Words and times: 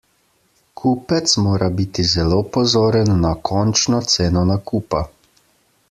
Kupec 0.79 1.33
mora 1.47 1.67
biti 1.81 2.05
zelo 2.13 2.39
pozoren 2.57 3.13
na 3.27 3.35
končno 3.51 4.01
ceno 4.15 4.47
nakupa. 4.55 5.05